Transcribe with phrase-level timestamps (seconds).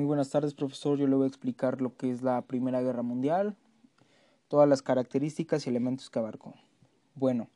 [0.00, 0.96] Muy buenas tardes, profesor.
[0.96, 3.54] Yo le voy a explicar lo que es la Primera Guerra Mundial,
[4.48, 6.54] todas las características y elementos que abarcó.
[7.14, 7.50] Bueno,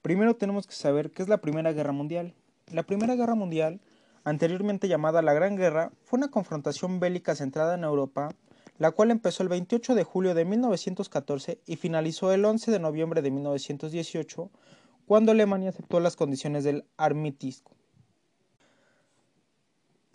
[0.00, 2.32] primero tenemos que saber qué es la Primera Guerra Mundial.
[2.68, 3.80] La Primera Guerra Mundial,
[4.22, 8.28] anteriormente llamada la Gran Guerra, fue una confrontación bélica centrada en Europa,
[8.78, 13.20] la cual empezó el 28 de julio de 1914 y finalizó el 11 de noviembre
[13.20, 14.48] de 1918,
[15.06, 17.77] cuando Alemania aceptó las condiciones del armisticio.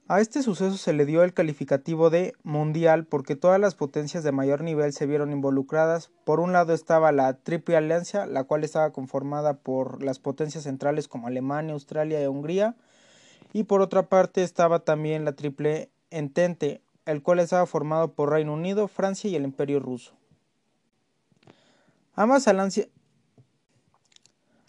[0.10, 4.34] A este suceso se le dio el calificativo de mundial porque todas las potencias de
[4.34, 6.12] mayor nivel se vieron involucradas.
[6.26, 11.08] Por un lado estaba la Triple Alianza, la cual estaba conformada por las potencias centrales
[11.08, 12.76] como Alemania, Australia y Hungría.
[13.54, 18.54] Y por otra parte estaba también la Triple Entente, el cual estaba formado por Reino
[18.54, 20.16] Unido, Francia y el Imperio Ruso.
[22.14, 22.50] Ambas,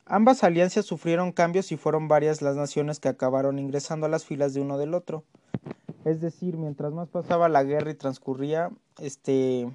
[0.07, 4.53] Ambas alianzas sufrieron cambios y fueron varias las naciones que acabaron ingresando a las filas
[4.53, 5.25] de uno del otro.
[6.05, 9.67] Es decir, mientras más pasaba la guerra y transcurría, este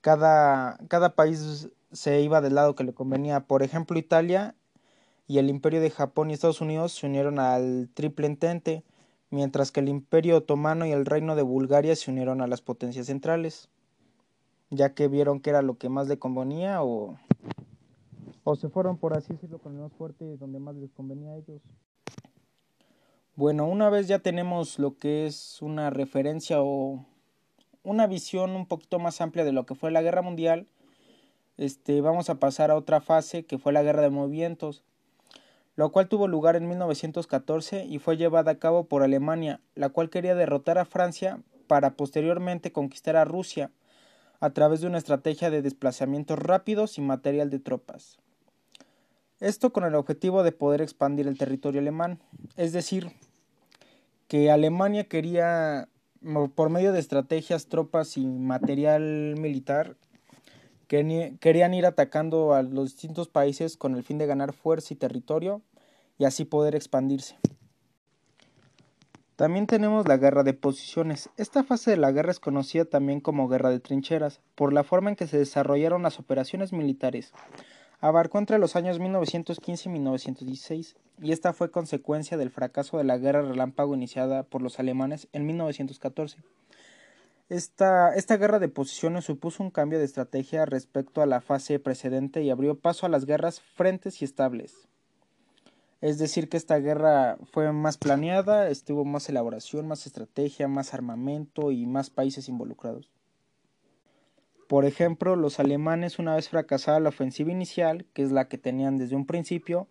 [0.00, 3.40] cada, cada país se iba del lado que le convenía.
[3.40, 4.56] Por ejemplo, Italia
[5.28, 8.82] y el Imperio de Japón y Estados Unidos se unieron al Triple Entente,
[9.30, 13.06] mientras que el Imperio Otomano y el Reino de Bulgaria se unieron a las potencias
[13.06, 13.68] centrales,
[14.70, 17.16] ya que vieron que era lo que más le convenía o
[18.44, 21.36] o se fueron, por así decirlo, con el más fuerte donde más les convenía a
[21.36, 21.62] ellos.
[23.36, 27.04] Bueno, una vez ya tenemos lo que es una referencia o
[27.82, 30.68] una visión un poquito más amplia de lo que fue la guerra mundial,
[31.56, 34.82] este, vamos a pasar a otra fase que fue la guerra de movimientos,
[35.76, 40.10] lo cual tuvo lugar en 1914 y fue llevada a cabo por Alemania, la cual
[40.10, 43.70] quería derrotar a Francia para posteriormente conquistar a Rusia
[44.40, 48.18] a través de una estrategia de desplazamientos rápidos y material de tropas.
[49.40, 52.20] Esto con el objetivo de poder expandir el territorio alemán,
[52.56, 53.10] es decir,
[54.28, 55.88] que Alemania quería,
[56.54, 59.96] por medio de estrategias, tropas y material militar,
[60.86, 65.62] querían ir atacando a los distintos países con el fin de ganar fuerza y territorio
[66.16, 67.36] y así poder expandirse.
[69.34, 71.28] También tenemos la guerra de posiciones.
[71.36, 75.10] Esta fase de la guerra es conocida también como guerra de trincheras, por la forma
[75.10, 77.32] en que se desarrollaron las operaciones militares
[78.04, 83.16] abarcó entre los años 1915 y 1916, y esta fue consecuencia del fracaso de la
[83.16, 86.36] guerra relámpago iniciada por los alemanes en 1914.
[87.48, 92.42] Esta, esta guerra de posiciones supuso un cambio de estrategia respecto a la fase precedente
[92.42, 94.86] y abrió paso a las guerras frentes y estables.
[96.02, 101.70] Es decir, que esta guerra fue más planeada, estuvo más elaboración, más estrategia, más armamento
[101.70, 103.08] y más países involucrados.
[104.66, 108.96] Por ejemplo, los alemanes, una vez fracasada la ofensiva inicial, que es la que tenían
[108.96, 109.88] desde un principio,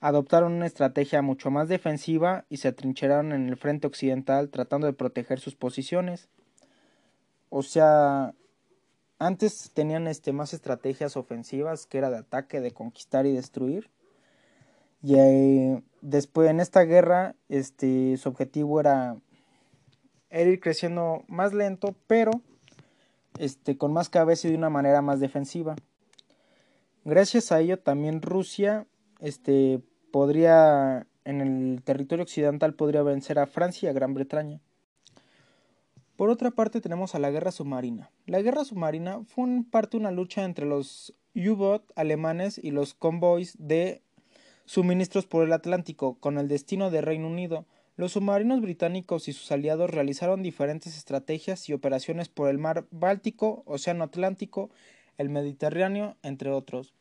[0.00, 4.92] adoptaron una estrategia mucho más defensiva y se atrincheraron en el frente occidental tratando de
[4.92, 6.28] proteger sus posiciones.
[7.50, 8.34] O sea,
[9.18, 13.90] antes tenían este, más estrategias ofensivas, que era de ataque, de conquistar y destruir.
[15.02, 19.16] Y eh, después en esta guerra, este, su objetivo era,
[20.30, 22.30] era ir creciendo más lento, pero
[23.38, 25.76] este, con más cabeza y de una manera más defensiva.
[27.04, 28.86] Gracias a ello también Rusia
[29.20, 29.80] este,
[30.10, 34.60] podría en el territorio occidental podría vencer a Francia y a Gran Bretaña.
[36.16, 38.10] Por otra parte tenemos a la guerra submarina.
[38.26, 43.56] La guerra submarina fue en parte una lucha entre los U-boat alemanes y los convoys
[43.58, 44.02] de
[44.64, 49.50] suministros por el Atlántico con el destino de Reino Unido, los submarinos británicos y sus
[49.50, 54.68] aliados realizaron diferentes estrategias y operaciones por el mar Báltico, Océano Atlántico,
[55.16, 56.92] el Mediterráneo, entre otros.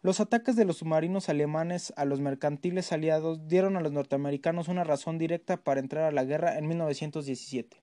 [0.00, 4.84] Los ataques de los submarinos alemanes a los mercantiles aliados dieron a los norteamericanos una
[4.84, 7.82] razón directa para entrar a la guerra en 1917.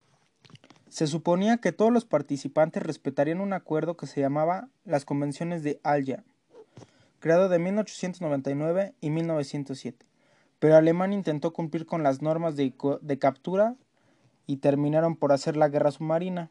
[0.87, 5.81] Se suponía que todos los participantes respetarían un acuerdo que se llamaba las Convenciones de
[5.83, 6.23] Alja,
[7.19, 10.05] creado de 1899 y 1907
[10.66, 12.74] pero Alemania intentó cumplir con las normas de,
[13.20, 13.76] captura
[14.47, 16.50] y terminaron por hacer la guerra submarina.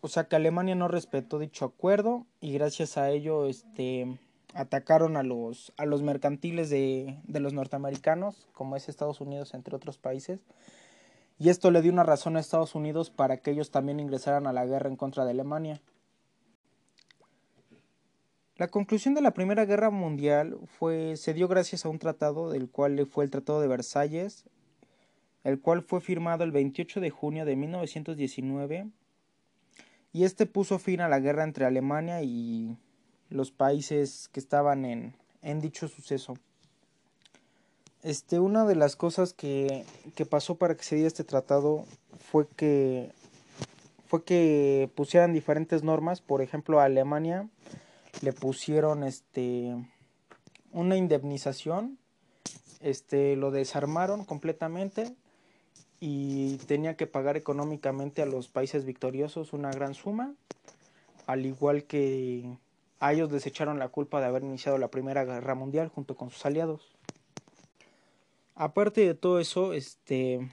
[0.00, 4.20] O sea que Alemania no respetó dicho acuerdo y gracias a ello este,
[4.54, 9.74] atacaron a los, a los mercantiles de, de los norteamericanos, como es Estados Unidos, entre
[9.74, 10.44] otros países.
[11.40, 14.52] Y esto le dio una razón a Estados Unidos para que ellos también ingresaran a
[14.52, 15.80] la guerra en contra de Alemania.
[18.62, 22.68] La conclusión de la Primera Guerra Mundial fue, se dio gracias a un tratado del
[22.68, 24.44] cual fue el Tratado de Versalles,
[25.42, 28.86] el cual fue firmado el 28 de junio de 1919
[30.12, 32.76] y este puso fin a la guerra entre Alemania y
[33.30, 36.34] los países que estaban en, en dicho suceso.
[38.04, 39.84] Este, una de las cosas que,
[40.14, 41.84] que pasó para que se diera este tratado
[42.30, 43.10] fue que
[44.06, 47.48] fue que pusieran diferentes normas, por ejemplo Alemania
[48.22, 49.76] le pusieron este
[50.70, 51.98] una indemnización,
[52.80, 55.14] este lo desarmaron completamente
[56.00, 60.34] y tenía que pagar económicamente a los países victoriosos una gran suma,
[61.26, 62.56] al igual que
[63.00, 66.30] a ellos les echaron la culpa de haber iniciado la Primera Guerra Mundial junto con
[66.30, 66.92] sus aliados.
[68.54, 70.48] Aparte de todo eso, este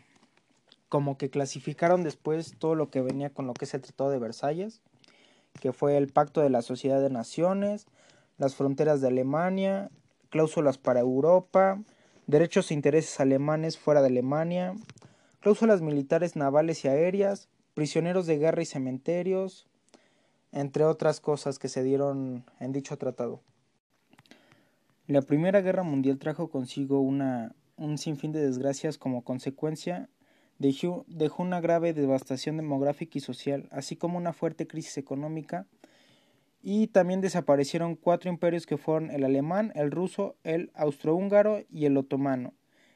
[0.89, 4.18] como que clasificaron después todo lo que venía con lo que es el Tratado de
[4.18, 4.81] Versalles,
[5.60, 7.88] que fue el Pacto de la Sociedad de Naciones,
[8.38, 9.90] las fronteras de Alemania,
[10.30, 11.81] cláusulas para Europa,
[12.28, 14.74] derechos e intereses alemanes fuera de Alemania,
[15.40, 19.68] cláusulas militares navales y aéreas, prisioneros de guerra y cementerios,
[20.51, 23.42] entre otras cosas que se dieron en dicho tratado.
[25.07, 30.07] La Primera Guerra Mundial trajo consigo una, un sinfín de desgracias como consecuencia
[30.59, 31.06] dejó,
[31.38, 35.65] una grave devastación demográfica y social, así como una fuerte crisis económica,
[36.61, 41.95] y también desaparecieron cuatro imperios que fueron el alemán, el ruso, el austrohúngaro y el
[41.97, 42.53] otomano,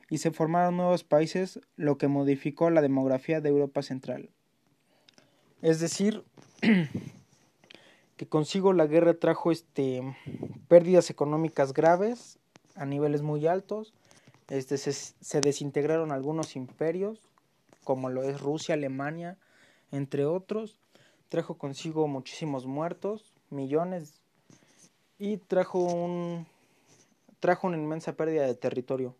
[0.09, 4.29] y se formaron nuevos países, lo que modificó la demografía de Europa Central.
[5.61, 6.25] Es decir,
[8.17, 10.01] que consigo la guerra trajo este,
[10.67, 12.37] pérdidas económicas graves
[12.75, 13.93] a niveles muy altos,
[14.49, 17.21] este, se, se desintegraron algunos imperios,
[17.83, 19.37] como lo es Rusia, Alemania,
[19.91, 20.77] entre otros.
[21.29, 24.21] Trajo consigo muchísimos muertos, millones,
[25.17, 26.45] y trajo un
[27.39, 29.15] trajo una inmensa pérdida de territorio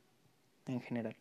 [0.65, 1.15] en general.